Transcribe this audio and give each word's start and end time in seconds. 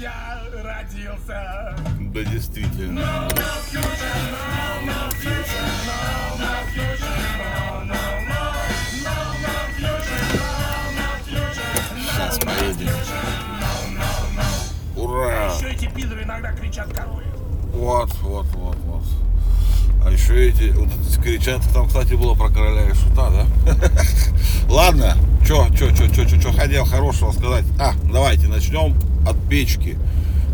я 0.00 0.40
родился. 0.62 1.74
Да, 2.12 2.22
действительно. 2.24 3.00
No, 3.00 3.28
no 3.28 3.44
future, 3.70 4.14
no, 4.30 4.86
no 4.86 5.10
future, 5.10 5.70
no, 5.86 5.98
no 6.38 6.50
future, 6.72 7.18
no, 7.38 7.84
no, 7.84 8.00
no, 8.28 8.40
no, 9.04 9.14
no 9.42 9.54
future, 9.76 10.24
no, 10.34 10.50
no 10.96 11.06
future, 11.26 11.70
no, 11.94 12.06
Сейчас 12.12 12.38
поедем. 12.38 12.94
no, 13.60 13.72
no, 13.98 14.08
no. 14.36 15.02
Ура! 15.02 15.54
Еще 15.54 15.70
эти 15.72 15.86
пидоры 15.88 16.22
иногда 16.22 16.52
кричат 16.52 16.92
коровы. 16.92 17.24
Вот, 17.72 18.12
вот, 18.22 18.46
вот, 18.54 18.76
вот. 18.84 19.04
А 20.04 20.10
еще 20.10 20.48
эти, 20.48 20.70
вот 20.70 20.88
эти 20.88 21.20
кричат, 21.20 21.62
там, 21.72 21.86
кстати, 21.88 22.14
было 22.14 22.34
про 22.34 22.48
короля 22.48 22.86
и 22.88 22.94
шута, 22.94 23.30
да? 23.30 23.46
Ладно, 24.68 25.16
чё, 25.48 25.66
чё, 25.78 25.90
чё, 25.92 26.06
чё, 26.08 26.26
чё, 26.26 26.38
чё 26.38 26.52
хотел 26.52 26.84
хорошего 26.84 27.32
сказать. 27.32 27.64
А, 27.78 27.94
давайте 28.12 28.48
начнем 28.48 28.94
от 29.26 29.36
печки. 29.48 29.96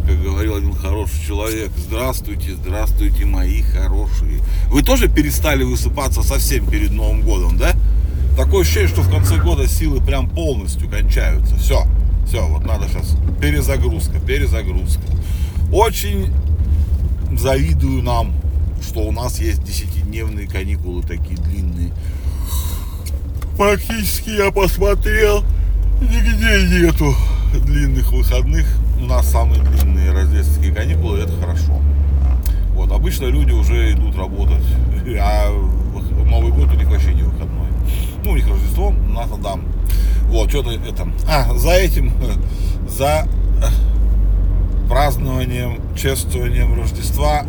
Как 0.07 0.23
говорил 0.23 0.55
один 0.55 0.73
хороший 0.73 1.21
человек. 1.27 1.73
Здравствуйте, 1.77 2.55
здравствуйте, 2.55 3.25
мои 3.25 3.63
хорошие. 3.63 4.41
Вы 4.69 4.83
тоже 4.83 5.09
перестали 5.09 5.65
высыпаться 5.65 6.23
совсем 6.23 6.71
перед 6.71 6.93
Новым 6.93 7.23
годом, 7.23 7.59
да? 7.59 7.73
Такое 8.37 8.63
ощущение, 8.63 8.89
что 8.89 9.01
в 9.01 9.11
конце 9.11 9.37
года 9.39 9.67
силы 9.67 10.01
прям 10.01 10.29
полностью 10.29 10.89
кончаются. 10.89 11.57
Все, 11.57 11.85
все, 12.29 12.47
вот 12.47 12.65
надо 12.65 12.87
сейчас 12.87 13.17
перезагрузка, 13.41 14.21
перезагрузка. 14.21 15.03
Очень 15.73 16.33
завидую 17.37 18.05
нам, 18.05 18.33
что 18.81 19.01
у 19.01 19.11
нас 19.11 19.41
есть 19.41 19.65
десятидневные 19.65 20.47
каникулы 20.47 21.03
такие 21.03 21.37
длинные. 21.37 21.84
Практически 23.65 24.29
я 24.29 24.51
посмотрел, 24.51 25.43
нигде 25.99 26.69
нету 26.69 27.15
длинных 27.65 28.13
выходных. 28.13 28.67
У 29.01 29.07
нас 29.07 29.31
самые 29.31 29.63
длинные 29.63 30.13
рождественские 30.13 30.75
каникулы, 30.75 31.21
это 31.21 31.33
хорошо. 31.41 31.81
Вот, 32.75 32.93
обычно 32.93 33.25
люди 33.25 33.53
уже 33.53 33.93
идут 33.93 34.19
работать, 34.19 34.63
а 35.19 35.49
Новый 36.27 36.53
год 36.53 36.73
у 36.73 36.75
них 36.75 36.87
вообще 36.91 37.15
не 37.15 37.23
выходной. 37.23 37.69
Ну, 38.23 38.33
у 38.33 38.37
них 38.37 38.47
Рождество, 38.47 38.89
у 38.89 39.13
нас 39.13 39.31
да. 39.43 39.55
Вот, 40.25 40.51
что-то 40.51 40.71
это. 40.71 41.09
А, 41.27 41.57
за 41.57 41.71
этим, 41.71 42.13
за 42.87 43.27
э, 43.63 44.89
празднованием, 44.91 45.81
чествованием 45.97 46.79
Рождества 46.79 47.47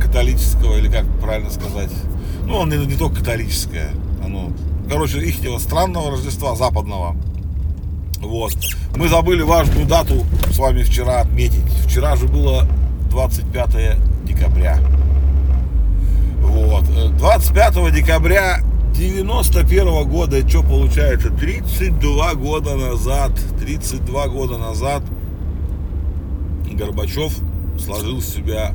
католического, 0.00 0.78
или 0.78 0.88
как 0.88 1.06
правильно 1.20 1.50
сказать, 1.50 1.92
ну, 2.44 2.56
он 2.56 2.70
не, 2.70 2.84
не 2.86 2.96
только 2.96 3.20
католическое, 3.20 3.92
оно, 4.24 4.50
короче, 4.88 5.20
ихнего 5.20 5.58
странного 5.58 6.12
Рождества, 6.12 6.54
западного, 6.54 7.16
вот. 8.20 8.52
Мы 8.96 9.08
забыли 9.08 9.42
важную 9.42 9.86
дату 9.86 10.24
с 10.52 10.58
вами 10.58 10.82
вчера 10.82 11.20
отметить. 11.20 11.64
Вчера 11.86 12.16
же 12.16 12.26
было 12.26 12.66
25 13.10 13.96
декабря. 14.24 14.78
Вот. 16.40 16.84
Э, 16.96 17.08
25 17.10 17.94
декабря 17.94 18.60
91 18.96 20.08
года, 20.08 20.48
что 20.48 20.62
получается, 20.62 21.30
32 21.30 22.34
года 22.34 22.74
назад, 22.74 23.32
32 23.60 24.28
года 24.28 24.58
назад 24.58 25.02
Горбачев 26.72 27.32
сложил 27.78 28.18
в 28.18 28.24
себя 28.24 28.74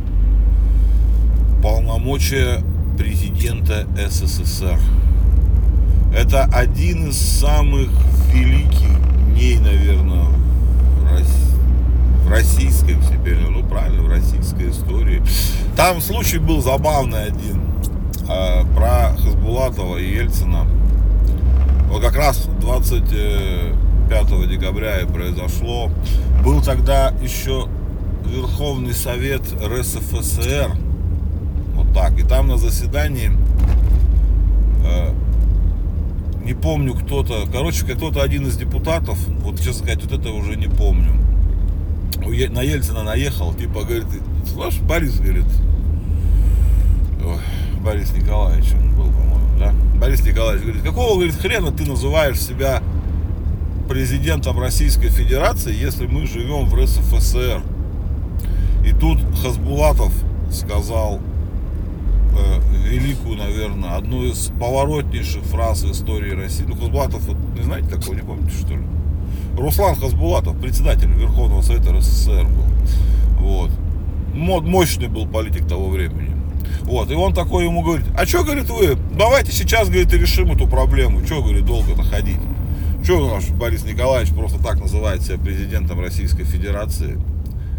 полномочия 1.62 2.64
президента 2.98 3.88
СССР. 4.10 4.80
Это 6.16 6.44
один 6.44 7.10
из 7.10 7.18
самых 7.18 7.90
великих 8.32 9.34
дней, 9.34 9.58
наверное, 9.58 10.26
в 11.00 11.12
Рос- 11.12 11.56
в 12.26 12.30
российской 12.30 12.96
теперь, 13.12 13.38
ну 13.40 13.64
правильно, 13.64 14.04
в 14.04 14.10
российской 14.10 14.70
истории. 14.70 15.24
Там 15.76 16.02
случай 16.02 16.38
был 16.38 16.62
забавный 16.62 17.24
один 17.26 17.62
э, 18.30 18.64
про 18.76 19.16
Хасбулатова 19.18 19.98
и 19.98 20.16
Ельцина. 20.16 20.68
Вот 21.90 22.02
как 22.02 22.16
раз 22.16 22.48
25 22.62 24.50
декабря 24.50 25.00
и 25.02 25.06
произошло. 25.06 25.90
Был 26.44 26.62
тогда 26.62 27.12
еще 27.22 27.68
Верховный 28.26 28.94
Совет 28.94 29.42
РСФСР. 29.64 30.72
Вот 31.76 31.94
так. 31.94 32.18
И 32.20 32.24
там 32.24 32.48
на 32.48 32.58
заседании 32.58 33.32
не 36.44 36.54
помню 36.54 36.94
кто-то, 36.94 37.46
короче, 37.52 37.86
кто-то 37.86 38.22
один 38.22 38.48
из 38.48 38.58
депутатов, 38.58 39.18
вот 39.40 39.58
честно 39.58 39.86
сказать, 39.86 40.04
вот 40.04 40.20
это 40.20 40.32
уже 40.32 40.56
не 40.56 40.68
помню, 40.68 41.14
на 42.52 42.62
Ельцина 42.62 43.04
наехал, 43.04 43.54
типа, 43.54 43.84
говорит, 43.84 44.06
слышь, 44.52 44.80
Борис, 44.80 45.20
говорит, 45.20 45.46
ой, 47.26 47.40
Борис 47.84 48.14
Николаевич 48.14 48.74
он 48.74 48.96
был, 48.96 49.06
по-моему, 49.06 49.60
да? 49.60 49.74
Борис 50.00 50.26
Николаевич 50.26 50.64
говорит, 50.64 50.84
какого, 50.84 51.16
говорит, 51.16 51.36
хрена 51.36 51.72
ты 51.72 51.86
называешь 51.86 52.40
себя 52.40 52.82
президентом 53.88 54.60
Российской 54.60 55.10
Федерации, 55.10 55.74
если 55.74 56.08
мы 56.08 56.26
живем 56.26 56.66
в 56.66 56.76
РСФСР? 56.76 57.62
И 58.86 58.92
тут 58.92 59.20
Хасбулатов 59.42 60.14
сказал 60.52 61.20
великую, 62.90 63.38
наверное, 63.38 63.96
одну 63.96 64.24
из 64.24 64.52
поворотнейших 64.60 65.44
фраз 65.44 65.84
в 65.84 65.92
истории 65.92 66.32
России. 66.32 66.66
Ну, 66.68 66.76
Хасбулатов, 66.76 67.22
вот, 67.28 67.38
не 67.58 67.64
знаете 67.64 67.90
такого, 67.90 68.16
не 68.16 68.22
помните, 68.22 68.56
что 68.58 68.74
ли? 68.74 68.82
Руслан 69.58 69.96
Хасбулатов, 69.96 70.60
председатель 70.60 71.10
Верховного 71.12 71.62
Совета 71.62 71.94
РСФСР 71.94 72.46
был. 72.46 72.66
Вот. 73.40 73.72
Мо- 74.34 74.62
Мощный 74.62 75.08
был 75.08 75.28
политик 75.28 75.68
того 75.68 75.90
времени. 75.90 76.32
Вот, 76.82 77.10
и 77.12 77.14
он 77.14 77.34
такой 77.34 77.66
ему 77.66 77.82
говорит, 77.82 78.06
а 78.18 78.26
что, 78.26 78.44
говорит, 78.44 78.70
вы, 78.70 78.98
давайте 79.18 79.52
сейчас, 79.52 79.88
говорит, 79.90 80.14
и 80.14 80.18
решим 80.18 80.52
эту 80.52 80.68
проблему. 80.68 81.24
Что, 81.26 81.42
говорит, 81.42 81.66
долго-то 81.66 82.04
ходить? 82.04 82.40
Что 83.04 83.36
наш 83.36 83.50
Борис 83.50 83.84
Николаевич 83.84 84.34
просто 84.34 84.62
так 84.62 84.80
называет 84.80 85.22
себя 85.22 85.38
президентом 85.38 86.00
Российской 86.00 86.46
Федерации, 86.46 87.20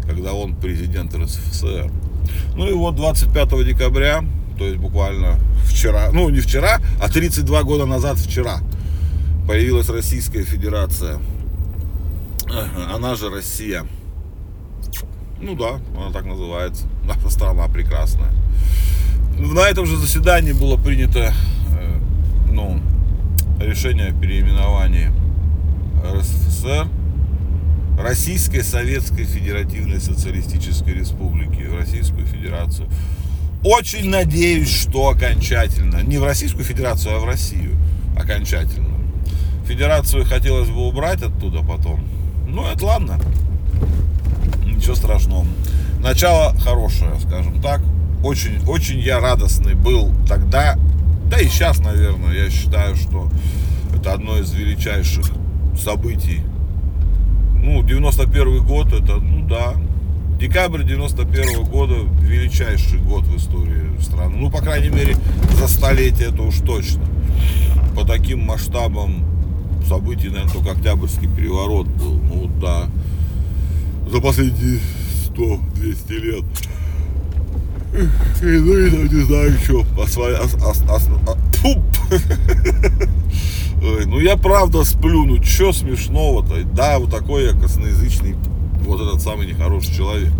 когда 0.07 0.33
он 0.33 0.55
президент 0.55 1.13
РСФСР? 1.15 1.91
Ну 2.55 2.67
и 2.69 2.73
вот 2.73 2.95
25 2.95 3.65
декабря, 3.65 4.23
то 4.57 4.65
есть 4.65 4.77
буквально 4.77 5.37
вчера, 5.65 6.09
ну 6.11 6.29
не 6.29 6.39
вчера, 6.39 6.79
а 7.01 7.09
32 7.09 7.63
года 7.63 7.85
назад 7.85 8.17
вчера, 8.17 8.59
появилась 9.47 9.89
Российская 9.89 10.43
Федерация. 10.43 11.19
Она 12.93 13.15
же 13.15 13.29
Россия. 13.29 13.85
Ну 15.41 15.55
да, 15.55 15.79
она 15.97 16.11
так 16.11 16.25
называется. 16.25 16.85
Наша 17.05 17.29
страна 17.29 17.67
прекрасная. 17.67 18.31
На 19.37 19.67
этом 19.67 19.85
же 19.85 19.97
заседании 19.97 20.53
было 20.53 20.77
принято 20.77 21.33
э, 21.77 21.99
ну, 22.49 22.79
решение 23.59 24.07
о 24.07 24.13
переименовании 24.13 25.11
РСФСР 26.03 26.87
Российской 27.99 28.61
Советской 28.61 29.23
Федеративной 29.25 29.99
Социалистической 29.99 30.93
Республики 30.93 31.63
в 31.63 31.75
Российскую 31.75 32.25
Федерацию. 32.25 32.87
Очень 33.65 34.11
надеюсь, 34.11 34.69
что 34.69 35.09
окончательно, 35.09 36.03
не 36.03 36.19
в 36.19 36.23
Российскую 36.23 36.63
Федерацию, 36.63 37.15
а 37.15 37.19
в 37.19 37.25
Россию 37.25 37.75
окончательно. 38.15 38.95
Федерацию 39.67 40.23
хотелось 40.23 40.69
бы 40.69 40.85
убрать 40.85 41.23
оттуда 41.23 41.63
потом. 41.63 42.07
Ну, 42.47 42.63
это 42.67 42.85
ладно. 42.85 43.19
Ничего 44.63 44.93
страшного. 44.93 45.47
Начало 45.99 46.55
хорошее, 46.59 47.19
скажем 47.19 47.59
так. 47.59 47.81
Очень, 48.23 48.63
очень 48.67 48.99
я 48.99 49.19
радостный 49.19 49.73
был 49.73 50.11
тогда, 50.29 50.77
да 51.27 51.39
и 51.39 51.47
сейчас, 51.47 51.79
наверное, 51.79 52.35
я 52.35 52.51
считаю, 52.51 52.95
что 52.95 53.31
это 53.95 54.13
одно 54.13 54.37
из 54.37 54.53
величайших 54.53 55.25
событий. 55.75 56.43
Ну, 57.55 57.81
91 57.81 58.63
год, 58.63 58.93
это, 58.93 59.15
ну 59.15 59.47
да, 59.47 59.73
декабрь 60.39 60.83
91 60.83 61.63
года 61.65 61.95
величайший 62.21 62.99
год 62.99 63.23
в 63.23 63.37
истории 63.37 63.99
страны. 64.01 64.35
Ну, 64.37 64.49
по 64.51 64.59
крайней 64.61 64.89
мере, 64.89 65.15
за 65.59 65.67
столетие 65.67 66.29
это 66.29 66.41
уж 66.41 66.55
точно. 66.59 67.03
По 67.95 68.05
таким 68.05 68.41
масштабам 68.45 69.23
событий, 69.87 70.29
наверное, 70.29 70.51
только 70.51 70.71
Октябрьский 70.71 71.27
переворот 71.27 71.87
был. 71.87 72.13
Ну, 72.19 72.51
да, 72.61 72.89
за 74.11 74.19
последние 74.19 74.79
100-200 75.29 76.19
лет. 76.19 76.43
И, 78.41 78.45
ну, 78.45 78.77
и, 78.77 78.89
там, 78.91 79.17
не 79.17 79.23
знаю, 79.23 79.53
что. 79.63 79.85
Осва... 80.01 80.27
ос- 80.43 80.55
ос- 80.55 80.83
ос- 80.89 81.09
а-! 81.27 81.37
Ой, 83.81 84.05
ну 84.05 84.19
я 84.19 84.35
правда 84.35 84.83
сплю, 84.83 85.25
ну 85.25 85.41
что 85.43 85.71
смешного-то? 85.71 86.63
Да, 86.73 86.99
вот 86.99 87.11
такой 87.11 87.45
я 87.45 87.51
косноязычный, 87.53 88.35
вот 88.85 89.01
этот 89.01 89.21
самый 89.21 89.47
нехороший 89.47 89.93
человек, 89.93 90.31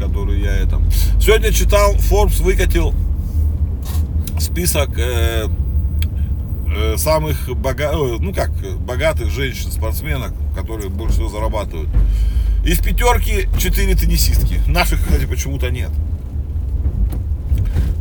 который 0.00 0.40
я 0.40 0.56
это. 0.56 0.80
Сегодня 1.20 1.52
читал, 1.52 1.94
Forbes 1.96 2.42
выкатил 2.42 2.94
список 4.38 4.90
э, 4.98 5.46
э, 6.74 6.96
самых 6.96 7.48
бога... 7.56 7.92
э, 7.92 8.16
ну 8.20 8.32
как, 8.32 8.50
богатых 8.80 9.30
женщин, 9.30 9.70
спортсменок, 9.70 10.32
которые 10.54 10.88
больше 10.88 11.14
всего 11.14 11.28
зарабатывают. 11.28 11.88
И 12.64 12.72
в 12.72 12.82
пятерке 12.82 13.48
четыре 13.58 13.94
теннисистки. 13.94 14.60
Наших, 14.66 15.02
кстати, 15.04 15.26
почему-то 15.26 15.70
нет. 15.70 15.90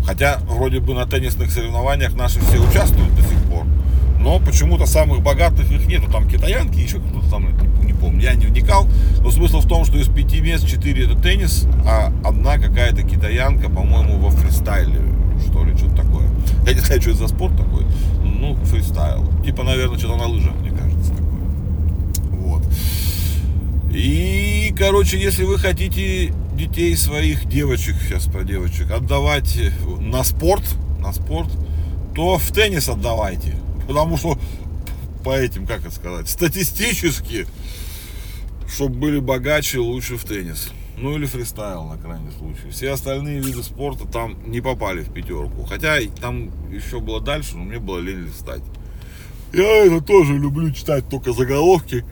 Хотя 0.05 0.39
вроде 0.47 0.79
бы 0.79 0.93
на 0.93 1.05
теннисных 1.05 1.51
соревнованиях 1.51 2.13
наши 2.13 2.39
все 2.39 2.59
участвуют 2.59 3.13
до 3.15 3.21
сих 3.21 3.41
пор. 3.49 3.65
Но 4.19 4.39
почему-то 4.39 4.85
самых 4.85 5.21
богатых 5.21 5.69
их 5.69 5.85
нету. 5.85 6.09
Там 6.11 6.27
китаянки, 6.29 6.79
еще 6.79 6.99
кто-то 6.99 7.29
там, 7.29 7.45
не, 7.81 7.87
не 7.87 7.93
помню. 7.93 8.21
Я 8.21 8.35
не 8.35 8.45
вникал. 8.45 8.87
Но 9.21 9.31
смысл 9.31 9.59
в 9.59 9.62
том, 9.73 9.85
что 9.85 9.97
из 9.97 10.07
пяти 10.07 10.39
мест 10.39 10.67
четыре 10.67 11.05
это 11.05 11.15
теннис, 11.15 11.65
а 11.83 12.13
одна 12.23 12.59
какая-то 12.59 13.01
китаянка, 13.01 13.71
по-моему, 13.71 14.19
во 14.19 14.29
фристайле, 14.29 14.99
что 15.47 15.63
ли, 15.63 15.75
что-то 15.75 15.95
такое. 15.95 16.29
Я 16.67 16.75
не 16.75 16.79
знаю, 16.79 17.01
что 17.01 17.09
это 17.09 17.19
за 17.21 17.27
спорт 17.27 17.57
такой. 17.57 17.83
Ну, 18.23 18.55
фристайл. 18.65 19.27
Типа, 19.43 19.63
наверное, 19.63 19.97
что-то 19.97 20.17
на 20.17 20.27
лыжах, 20.27 20.53
мне 20.57 20.69
кажется, 20.69 21.09
такое. 21.09 21.41
Вот. 22.33 22.63
И, 23.91 24.75
короче, 24.77 25.19
если 25.19 25.43
вы 25.43 25.57
хотите 25.57 26.31
детей 26.55 26.95
своих, 26.95 27.49
девочек, 27.49 27.95
сейчас 27.99 28.25
про 28.25 28.43
девочек, 28.43 28.91
отдавать 28.91 29.57
на 29.99 30.23
спорт, 30.23 30.65
на 30.99 31.11
спорт, 31.13 31.49
то 32.13 32.37
в 32.37 32.51
теннис 32.51 32.89
отдавайте. 32.89 33.55
Потому 33.87 34.17
что 34.19 34.37
по 35.23 35.35
этим, 35.35 35.65
как 35.65 35.79
это 35.79 35.95
сказать, 35.95 36.29
статистически, 36.29 37.47
чтобы 38.67 38.95
были 38.95 39.19
богаче, 39.19 39.79
лучше 39.79 40.17
в 40.17 40.23
теннис. 40.23 40.71
Ну 40.97 41.15
или 41.15 41.25
фристайл 41.25 41.85
на 41.85 41.97
крайний 41.97 42.31
случай. 42.37 42.69
Все 42.69 42.91
остальные 42.91 43.39
виды 43.39 43.63
спорта 43.63 44.07
там 44.07 44.37
не 44.45 44.61
попали 44.61 45.01
в 45.01 45.11
пятерку. 45.11 45.63
Хотя 45.65 45.97
там 46.21 46.51
еще 46.71 46.99
было 46.99 47.19
дальше, 47.19 47.57
но 47.57 47.63
мне 47.63 47.79
было 47.79 47.99
лень 47.99 48.25
листать. 48.27 48.61
Я 49.51 49.85
это 49.85 50.01
тоже 50.01 50.37
люблю 50.37 50.71
читать 50.71 51.09
только 51.09 51.33
заголовки 51.33 52.05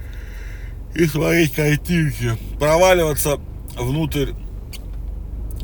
и 0.95 1.05
смотреть 1.05 1.53
картинки. 1.53 2.37
Проваливаться 2.59 3.39
внутрь 3.77 4.31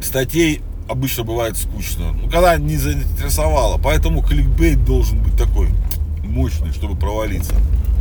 статей 0.01 0.61
обычно 0.87 1.23
бывает 1.23 1.57
скучно. 1.57 2.13
Ну, 2.13 2.29
когда 2.29 2.57
не 2.57 2.77
заинтересовало. 2.77 3.79
Поэтому 3.81 4.23
кликбейт 4.23 4.83
должен 4.85 5.21
быть 5.21 5.35
такой 5.37 5.69
мощный, 6.23 6.71
чтобы 6.71 6.95
провалиться. 6.95 7.55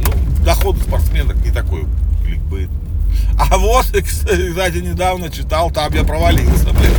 Ну, 0.05 0.45
доход 0.45 0.77
спортсменок 0.79 1.37
не 1.45 1.51
такой 1.51 1.85
кликбейт. 2.27 2.71
А 3.39 3.57
вот, 3.59 3.87
кстати, 4.05 4.79
недавно 4.79 5.31
читал, 5.31 5.71
там 5.71 5.93
я 5.95 6.05
провалился, 6.05 6.71
блин. 6.73 6.93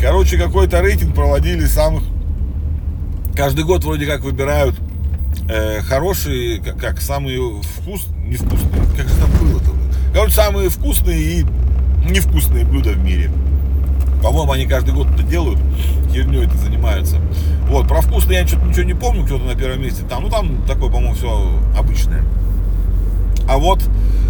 Короче, 0.00 0.36
какой-то 0.36 0.80
рейтинг 0.80 1.14
проводили 1.14 1.64
самых... 1.64 2.02
Каждый 3.34 3.64
год 3.64 3.84
вроде 3.84 4.06
как 4.06 4.22
выбирают 4.22 4.74
э, 5.48 5.80
хорошие, 5.82 6.60
как, 6.60 6.78
как 6.78 7.00
самые 7.00 7.38
вкусные, 7.62 8.28
невкусные, 8.28 8.82
как 8.96 9.08
же 9.08 9.14
там 9.16 9.30
было-то? 9.40 9.70
Короче, 10.12 10.34
самые 10.34 10.68
вкусные 10.70 11.20
и 11.20 11.46
невкусные 12.08 12.64
блюда 12.64 12.90
в 12.90 12.98
мире. 12.98 13.30
По-моему, 14.22 14.52
они 14.52 14.66
каждый 14.66 14.94
год 14.94 15.08
это 15.10 15.22
делают, 15.22 15.58
херню 16.10 16.42
это 16.42 16.56
занимаются. 16.56 17.16
Вот, 17.68 17.86
про 17.86 18.00
вкусные 18.00 18.40
я 18.40 18.46
что-то 18.46 18.64
ничего 18.66 18.84
не 18.84 18.94
помню, 18.94 19.24
кто-то 19.24 19.44
на 19.44 19.54
первом 19.54 19.82
месте 19.82 20.04
там. 20.08 20.22
Ну, 20.22 20.30
там 20.30 20.62
такое, 20.66 20.90
по-моему, 20.90 21.14
все 21.14 21.50
обычное. 21.76 22.24
А 23.48 23.58
вот 23.58 23.80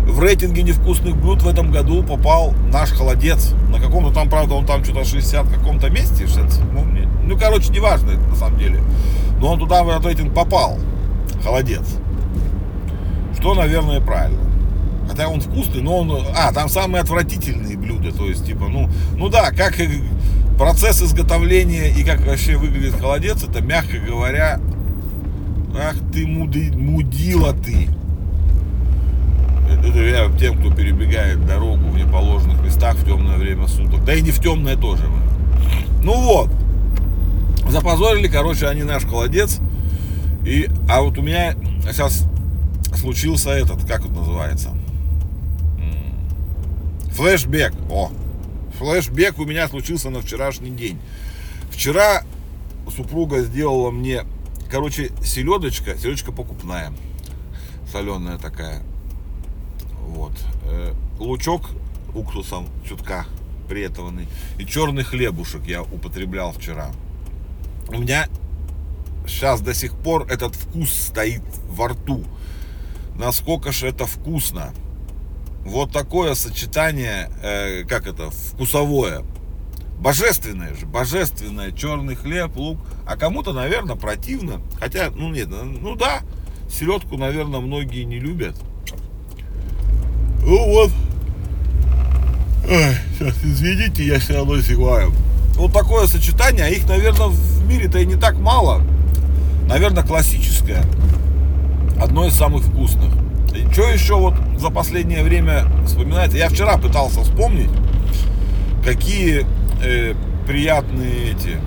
в 0.06 0.20
рейтинге 0.20 0.62
невкусных 0.62 1.16
блюд 1.16 1.42
в 1.42 1.48
этом 1.48 1.70
году 1.70 2.02
попал 2.02 2.54
наш 2.72 2.90
холодец. 2.90 3.52
На 3.70 3.80
каком-то 3.80 4.12
там, 4.12 4.28
правда, 4.28 4.54
он 4.54 4.66
там 4.66 4.84
что-то 4.84 5.04
60 5.04 5.48
каком-то 5.48 5.90
месте, 5.90 6.26
60, 6.26 6.60
ну, 6.72 6.86
ну, 7.24 7.36
короче, 7.36 7.72
неважно 7.72 8.10
это 8.10 8.20
на 8.20 8.36
самом 8.36 8.58
деле. 8.58 8.80
Но 9.40 9.52
он 9.52 9.58
туда 9.58 9.82
в 9.82 9.88
этот 9.88 10.06
рейтинг 10.06 10.34
попал. 10.34 10.78
Холодец. 11.42 11.84
Что, 13.38 13.54
наверное, 13.54 14.00
правильно. 14.00 14.40
Хотя 15.08 15.28
он 15.28 15.40
вкусный, 15.40 15.82
но 15.82 15.98
он... 15.98 16.24
А, 16.36 16.52
там 16.52 16.68
самые 16.68 17.02
отвратительные 17.02 17.76
блюда. 17.76 18.12
То 18.12 18.26
есть, 18.26 18.46
типа, 18.46 18.66
ну, 18.68 18.88
ну 19.16 19.28
да, 19.28 19.50
как 19.50 19.74
процесс 20.58 21.02
изготовления 21.02 21.90
и 21.90 22.02
как 22.02 22.24
вообще 22.26 22.56
выглядит 22.56 22.98
холодец, 22.98 23.42
это, 23.44 23.62
мягко 23.62 23.98
говоря, 23.98 24.60
ах 25.78 25.96
ты 26.12 26.26
муди, 26.26 26.70
мудила 26.74 27.52
ты. 27.52 27.88
Это 29.68 30.02
я 30.02 30.30
тем, 30.38 30.58
кто 30.58 30.72
перебегает 30.72 31.44
дорогу 31.46 31.88
в 31.88 31.96
неположенных 31.96 32.60
местах 32.62 32.96
в 32.96 33.04
темное 33.04 33.36
время 33.36 33.66
суток. 33.66 34.04
Да 34.04 34.14
и 34.14 34.22
не 34.22 34.30
в 34.30 34.40
темное 34.40 34.76
тоже. 34.76 35.04
Ну 36.02 36.14
вот. 36.22 36.50
Запозорили, 37.68 38.28
короче, 38.28 38.68
они 38.68 38.82
наш 38.82 39.04
холодец. 39.04 39.58
И, 40.44 40.68
а 40.88 41.02
вот 41.02 41.18
у 41.18 41.22
меня 41.22 41.54
сейчас 41.82 42.24
случился 42.94 43.50
этот, 43.50 43.84
как 43.86 44.04
это 44.04 44.12
называется? 44.12 44.70
Флэшбэк. 47.16 47.72
О, 47.90 48.10
флэшбэк 48.78 49.38
у 49.38 49.46
меня 49.46 49.68
случился 49.68 50.10
на 50.10 50.20
вчерашний 50.20 50.70
день. 50.70 50.98
Вчера 51.70 52.22
супруга 52.94 53.40
сделала 53.40 53.90
мне, 53.90 54.24
короче, 54.70 55.10
селедочка, 55.24 55.96
селедочка 55.96 56.30
покупная, 56.30 56.92
соленая 57.90 58.38
такая. 58.38 58.82
Вот. 60.16 60.32
Э, 60.64 60.94
лучок 61.18 61.68
уксусом 62.14 62.66
чутка 62.88 63.26
приэтованный. 63.68 64.26
И 64.58 64.64
черный 64.64 65.04
хлебушек 65.04 65.66
я 65.66 65.82
употреблял 65.82 66.52
вчера. 66.52 66.90
У 67.88 67.98
меня 67.98 68.26
сейчас 69.26 69.60
до 69.60 69.74
сих 69.74 69.94
пор 69.94 70.26
этот 70.30 70.54
вкус 70.54 70.90
стоит 70.90 71.42
во 71.68 71.88
рту. 71.88 72.24
Насколько 73.18 73.72
же 73.72 73.88
это 73.88 74.06
вкусно 74.06 74.72
вот 75.66 75.92
такое 75.92 76.34
сочетание, 76.34 77.30
э, 77.42 77.84
как 77.84 78.06
это, 78.06 78.30
вкусовое. 78.30 79.22
Божественное 79.98 80.74
же, 80.74 80.86
божественное, 80.86 81.72
черный 81.72 82.14
хлеб, 82.14 82.56
лук. 82.56 82.78
А 83.06 83.16
кому-то, 83.18 83.52
наверное, 83.52 83.96
противно. 83.96 84.62
Хотя, 84.80 85.10
ну 85.10 85.28
нет, 85.28 85.48
ну 85.48 85.94
да, 85.94 86.20
селедку, 86.70 87.18
наверное, 87.18 87.60
многие 87.60 88.04
не 88.04 88.18
любят. 88.18 88.56
Ну 90.46 90.64
вот. 90.64 90.92
Ой, 92.70 92.94
сейчас, 93.18 93.34
извините, 93.42 94.06
я 94.06 94.20
все 94.20 94.34
равно 94.34 94.58
зеваю. 94.58 95.12
Вот 95.56 95.72
такое 95.72 96.06
сочетание, 96.06 96.66
а 96.66 96.68
их, 96.68 96.86
наверное, 96.88 97.26
в 97.26 97.66
мире-то 97.66 97.98
и 97.98 98.06
не 98.06 98.14
так 98.14 98.38
мало. 98.38 98.80
Наверное, 99.68 100.04
классическое. 100.04 100.84
Одно 102.00 102.26
из 102.26 102.34
самых 102.34 102.62
вкусных. 102.62 103.12
Что 103.72 103.88
еще 103.88 104.14
вот 104.14 104.34
за 104.56 104.70
последнее 104.70 105.24
время 105.24 105.64
вспоминается? 105.84 106.38
Я 106.38 106.48
вчера 106.48 106.76
пытался 106.78 107.22
вспомнить, 107.22 107.70
какие 108.84 109.44
э, 109.82 110.14
приятные 110.46 111.32
эти... 111.32 111.58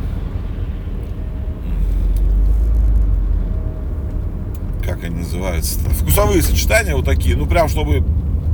Как 4.85 5.03
они 5.03 5.17
называются? 5.17 5.79
Вкусовые 5.79 6.41
сочетания 6.41 6.95
вот 6.95 7.05
такие, 7.05 7.35
ну 7.35 7.45
прям 7.45 7.67
чтобы 7.67 8.05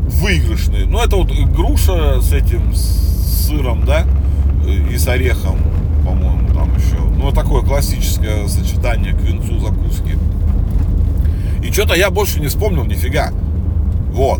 выигрышные. 0.07 0.85
Ну 0.85 0.99
это 0.99 1.15
вот 1.15 1.31
груша 1.31 2.21
с 2.21 2.31
этим 2.31 2.73
с 2.73 3.47
сыром, 3.47 3.85
да, 3.85 4.05
и 4.91 4.97
с 4.97 5.07
орехом, 5.07 5.57
по-моему, 6.05 6.53
там 6.53 6.75
еще. 6.75 6.97
Ну 7.17 7.31
такое 7.31 7.61
классическое 7.63 8.47
сочетание 8.47 9.13
к 9.13 9.21
винцу 9.21 9.59
закуски. 9.59 10.17
И 11.63 11.71
что-то 11.71 11.95
я 11.95 12.09
больше 12.09 12.39
не 12.39 12.47
вспомнил 12.47 12.85
нифига. 12.85 13.31
Вот. 14.11 14.39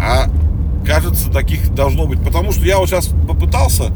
А 0.00 0.26
кажется, 0.86 1.30
таких 1.30 1.74
должно 1.74 2.06
быть. 2.06 2.22
Потому 2.22 2.52
что 2.52 2.64
я 2.64 2.78
вот 2.78 2.88
сейчас 2.88 3.08
попытался, 3.28 3.92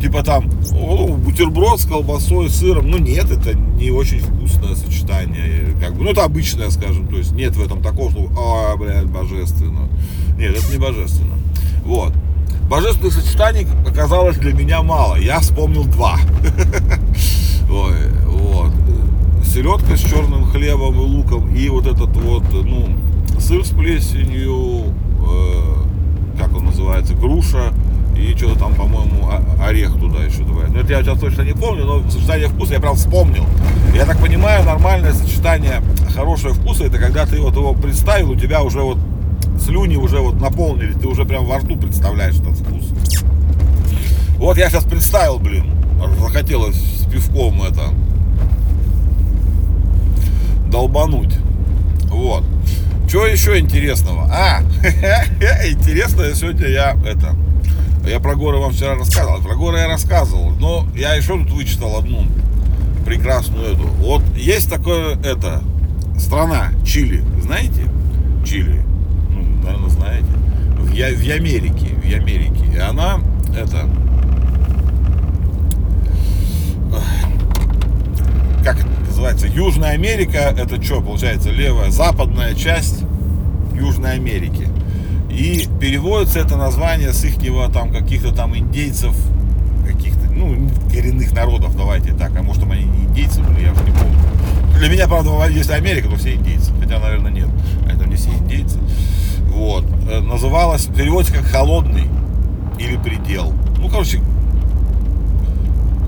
типа 0.00 0.22
там, 0.22 0.50
о, 0.72 1.08
бутерброд 1.08 1.80
с 1.80 1.86
колбасой, 1.86 2.48
сыром. 2.50 2.90
Ну 2.90 2.98
нет, 2.98 3.30
это 3.30 3.54
не 3.54 3.90
очень 3.90 4.20
вкусное 4.20 4.74
сочетание. 4.74 5.74
Как 5.80 5.94
бы, 5.94 6.04
ну 6.04 6.10
это 6.10 6.24
обычное, 6.24 6.70
скажем. 6.70 7.08
То 7.08 7.16
есть 7.16 7.32
нет 7.32 7.56
в 7.56 7.64
этом 7.64 7.82
такого, 7.82 8.10
что, 8.10 8.30
а, 8.38 8.76
блядь, 8.76 9.06
божественно. 9.06 9.88
Нет, 10.40 10.56
это 10.56 10.72
не 10.72 10.78
божественно. 10.78 11.34
Вот. 11.84 12.14
Божественных 12.70 13.12
сочетаний 13.12 13.66
оказалось 13.86 14.38
для 14.38 14.54
меня 14.54 14.80
мало. 14.80 15.16
Я 15.16 15.40
вспомнил 15.40 15.84
два. 15.84 16.16
Ой, 17.70 17.96
вот 18.24 18.72
селедка 19.44 19.98
с 19.98 20.00
черным 20.00 20.46
хлебом 20.46 20.94
и 20.94 21.04
луком 21.04 21.54
и 21.54 21.68
вот 21.68 21.86
этот 21.86 22.16
вот, 22.16 22.44
ну, 22.52 22.88
сыр 23.38 23.66
с 23.66 23.68
плесенью, 23.68 24.94
э, 25.28 26.38
как 26.38 26.56
он 26.56 26.64
называется, 26.64 27.14
груша 27.14 27.74
и 28.16 28.34
что-то 28.34 28.60
там, 28.60 28.74
по-моему, 28.74 29.30
орех 29.62 29.92
туда 29.98 30.24
еще 30.24 30.44
добавить. 30.44 30.72
Ну, 30.72 30.80
это 30.80 30.92
я 30.94 31.02
сейчас 31.02 31.20
точно 31.20 31.42
не 31.42 31.52
помню, 31.52 31.84
но 31.84 32.08
сочетание 32.08 32.48
вкуса 32.48 32.74
я 32.74 32.80
прям 32.80 32.94
вспомнил. 32.94 33.44
Я 33.94 34.06
так 34.06 34.18
понимаю, 34.20 34.64
нормальное 34.64 35.12
сочетание 35.12 35.82
хорошего 36.14 36.54
вкуса, 36.54 36.84
это 36.84 36.96
когда 36.96 37.26
ты 37.26 37.38
вот 37.42 37.54
его 37.56 37.74
представил, 37.74 38.30
у 38.30 38.36
тебя 38.36 38.62
уже 38.62 38.80
вот 38.80 38.96
слюни 39.60 39.96
уже 39.96 40.18
вот 40.20 40.40
наполнились, 40.40 40.96
ты 40.96 41.06
уже 41.06 41.24
прям 41.24 41.46
во 41.46 41.58
рту 41.58 41.76
представляешь 41.76 42.36
этот 42.36 42.56
вкус. 42.58 42.84
Вот 44.36 44.56
я 44.56 44.70
сейчас 44.70 44.84
представил, 44.84 45.38
блин, 45.38 45.66
захотелось 46.18 46.76
с 46.76 47.10
пивком 47.10 47.62
это 47.62 47.90
долбануть. 50.70 51.34
Вот. 52.08 52.44
Чего 53.10 53.26
еще 53.26 53.58
интересного? 53.58 54.30
А, 54.32 54.62
интересно, 55.68 56.24
сегодня 56.34 56.68
я 56.68 56.96
это... 57.04 57.34
Я 58.08 58.18
про 58.18 58.34
горы 58.34 58.58
вам 58.58 58.72
вчера 58.72 58.94
рассказывал. 58.94 59.42
Про 59.42 59.56
горы 59.56 59.78
я 59.78 59.88
рассказывал. 59.88 60.52
Но 60.58 60.86
я 60.96 61.14
еще 61.14 61.38
тут 61.38 61.50
вычитал 61.50 61.98
одну 61.98 62.24
прекрасную 63.04 63.74
эту. 63.74 63.82
Вот 63.98 64.22
есть 64.36 64.70
такое 64.70 65.16
это 65.22 65.62
страна 66.18 66.70
Чили, 66.84 67.22
знаете? 67.42 67.82
Чили, 68.46 68.82
ну, 69.30 69.42
наверное, 69.64 69.90
знаете. 69.90 70.26
В, 70.78 70.79
Я- 70.92 71.14
в 71.14 71.30
Америке, 71.30 71.88
в 72.02 72.04
Америке. 72.04 72.64
И 72.74 72.78
она 72.78 73.20
это 73.56 73.88
как 78.64 78.78
это 78.78 78.88
называется, 79.06 79.46
Южная 79.46 79.92
Америка, 79.92 80.54
это 80.56 80.82
что, 80.82 81.00
получается, 81.00 81.50
левая, 81.50 81.90
западная 81.90 82.54
часть 82.54 83.04
Южной 83.74 84.12
Америки. 84.12 84.68
И 85.30 85.66
переводится 85.80 86.40
это 86.40 86.56
название 86.56 87.12
с 87.12 87.24
ихнего 87.24 87.70
там 87.70 87.90
каких-то 87.90 88.32
там 88.32 88.56
индейцев, 88.56 89.14
каких-то, 89.86 90.30
ну, 90.30 90.68
коренных 90.92 91.32
народов, 91.32 91.76
давайте 91.76 92.12
так, 92.12 92.32
а 92.36 92.42
может 92.42 92.62
там 92.62 92.72
они 92.72 92.84
не 92.84 93.04
индейцы 93.04 93.40
были, 93.40 93.64
я 93.64 93.72
уже 93.72 93.84
не 93.84 93.92
помню. 93.92 94.18
Для 94.78 94.88
меня, 94.88 95.06
правда, 95.08 95.30
если 95.48 95.72
Америка, 95.72 96.08
то 96.08 96.16
все 96.16 96.34
индейцы, 96.34 96.72
хотя, 96.80 96.98
наверное, 96.98 97.30
нет, 97.30 97.48
это 97.86 98.08
не 98.08 98.16
все 98.16 98.30
индейцы. 98.30 98.78
Вот, 99.54 99.84
Э, 100.10 100.18
называлось, 100.18 100.86
переводится 100.86 101.32
как 101.32 101.44
холодный 101.44 102.08
или 102.80 102.96
предел. 102.96 103.52
Ну, 103.78 103.88
короче, 103.88 104.20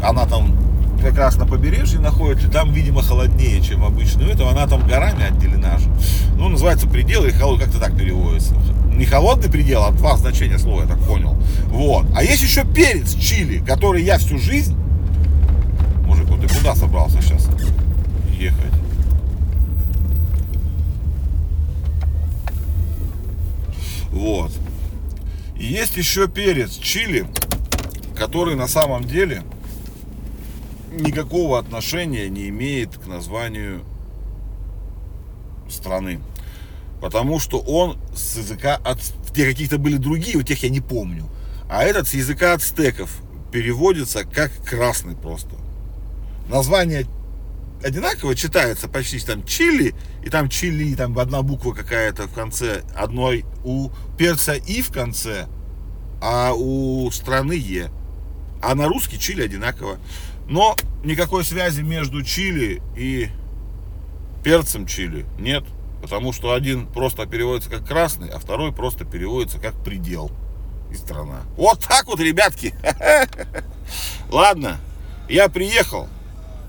она 0.03 0.27
там 0.27 0.57
как 1.01 1.17
раз 1.17 1.37
на 1.37 1.47
побережье 1.47 2.01
находится, 2.01 2.51
там, 2.51 2.73
видимо, 2.73 3.01
холоднее, 3.01 3.61
чем 3.61 3.85
обычно. 3.85 4.25
Это 4.25 4.49
она 4.51 4.67
там 4.67 4.85
горами 4.89 5.27
отделена 5.27 5.79
же. 5.79 5.89
Ну, 6.37 6.49
называется 6.49 6.89
предел, 6.89 7.25
и 7.25 7.31
холод 7.31 7.61
как-то 7.61 7.79
так 7.79 7.97
переводится. 7.97 8.57
Не 8.93 9.05
холодный 9.05 9.49
предел, 9.49 9.85
а 9.85 9.93
два 9.93 10.17
значения 10.17 10.59
слова, 10.59 10.83
я 10.83 10.89
так 10.89 10.99
понял. 10.99 11.37
Вот. 11.67 12.07
А 12.17 12.25
есть 12.25 12.43
еще 12.43 12.65
перец 12.65 13.15
чили, 13.15 13.59
который 13.59 14.03
я 14.03 14.19
всю 14.19 14.37
жизнь... 14.37 14.77
Мужик, 16.07 16.29
вот 16.29 16.41
ты 16.41 16.49
куда 16.53 16.75
собрался 16.75 17.23
сейчас 17.23 17.49
ехать? 18.37 18.82
Вот. 24.13 24.53
И 25.59 25.65
есть 25.65 25.97
еще 25.97 26.29
перец 26.29 26.77
чили, 26.77 27.27
который 28.17 28.55
на 28.55 28.69
самом 28.69 29.05
деле 29.05 29.43
никакого 30.93 31.59
отношения 31.59 32.29
не 32.29 32.49
имеет 32.49 32.97
к 32.97 33.07
названию 33.07 33.83
страны. 35.69 36.21
Потому 37.01 37.41
что 37.41 37.59
он 37.59 37.99
с 38.15 38.37
языка 38.37 38.77
от... 38.77 39.01
Те 39.35 39.47
каких-то 39.47 39.79
были 39.79 39.97
другие, 39.97 40.37
у 40.37 40.43
тех 40.43 40.63
я 40.63 40.69
не 40.69 40.81
помню. 40.81 41.27
А 41.71 41.83
этот 41.85 42.07
с 42.07 42.15
языка 42.15 42.53
ацтеков 42.53 43.23
переводится 43.51 44.25
как 44.25 44.53
красный 44.65 45.17
просто. 45.17 45.57
Название 46.49 47.07
одинаково 47.83 48.35
читается 48.35 48.89
почти 48.89 49.19
там 49.21 49.45
чили, 49.45 49.95
и 50.25 50.31
там 50.31 50.49
чили, 50.49 50.95
там 50.95 51.19
одна 51.19 51.43
буква 51.43 51.73
какая-то 51.73 52.29
в 52.29 52.33
конце, 52.33 52.83
одной 52.95 53.45
у 53.65 53.91
перца 54.17 54.55
и 54.55 54.83
в 54.83 54.93
конце, 54.93 55.49
а 56.21 56.53
у 56.55 57.11
страны 57.11 57.55
Е. 57.55 57.91
А 58.63 58.75
на 58.75 58.87
русский 58.87 59.19
чили 59.19 59.43
одинаково. 59.43 59.99
Но 60.49 60.77
никакой 61.05 61.45
связи 61.45 61.83
между 61.83 62.23
чили 62.23 62.81
и 62.97 63.29
перцем 64.45 64.87
чили 64.87 65.27
нет. 65.39 65.65
Потому 66.01 66.33
что 66.33 66.53
один 66.53 66.87
просто 66.87 67.27
переводится 67.27 67.71
как 67.71 67.87
красный, 67.87 68.29
а 68.29 68.41
второй 68.41 68.73
просто 68.73 69.05
переводится 69.05 69.59
как 69.59 69.75
предел 69.85 70.33
и 70.91 70.97
страна. 70.97 71.43
Вот 71.57 71.81
так 71.87 72.07
вот, 72.07 72.19
ребятки. 72.21 72.75
Ладно, 74.31 74.79
я 75.29 75.49
приехал. 75.49 76.09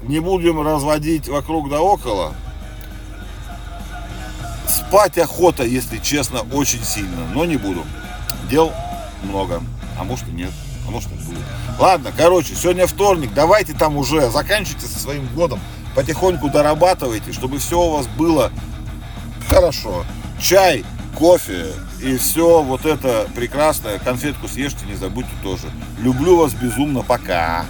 Не 0.07 0.19
будем 0.19 0.61
разводить 0.61 1.29
вокруг 1.29 1.69
да 1.69 1.81
около. 1.81 2.33
Спать 4.67 5.17
охота, 5.17 5.63
если 5.63 5.97
честно, 5.97 6.41
очень 6.51 6.83
сильно. 6.83 7.25
Но 7.33 7.45
не 7.45 7.57
буду. 7.57 7.83
Дел 8.49 8.73
много. 9.23 9.61
А 9.97 10.03
может 10.03 10.27
и 10.27 10.31
нет. 10.31 10.51
А 10.87 10.91
может 10.91 11.09
и 11.11 11.15
будет. 11.15 11.43
Ладно, 11.79 12.11
короче, 12.15 12.53
сегодня 12.55 12.85
вторник. 12.85 13.31
Давайте 13.33 13.73
там 13.73 13.95
уже 13.95 14.29
заканчивайте 14.29 14.87
со 14.87 14.99
своим 14.99 15.25
годом. 15.33 15.59
Потихоньку 15.95 16.49
дорабатывайте, 16.49 17.31
чтобы 17.31 17.59
все 17.59 17.79
у 17.79 17.91
вас 17.91 18.07
было 18.07 18.51
хорошо. 19.47 20.05
Чай, 20.41 20.83
кофе 21.17 21.67
и 22.01 22.17
все 22.17 22.61
вот 22.61 22.85
это 22.85 23.27
прекрасное. 23.35 23.99
Конфетку 23.99 24.49
съешьте, 24.49 24.85
не 24.85 24.95
забудьте 24.95 25.31
тоже. 25.43 25.69
Люблю 25.99 26.37
вас 26.37 26.53
безумно. 26.53 27.03
Пока. 27.03 27.65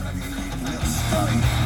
Sky. 1.11 1.62